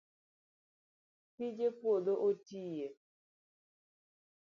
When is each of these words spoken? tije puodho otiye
tije 1.33 1.67
puodho 1.79 2.13
otiye 2.29 2.87